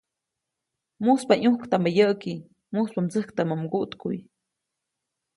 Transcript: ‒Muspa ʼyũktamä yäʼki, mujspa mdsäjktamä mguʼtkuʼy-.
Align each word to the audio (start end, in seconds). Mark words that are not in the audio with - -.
‒Muspa 1.03 1.33
ʼyũktamä 1.39 1.89
yäʼki, 1.97 2.33
mujspa 2.73 2.99
mdsäjktamä 3.05 3.55
mguʼtkuʼy-. 3.63 4.21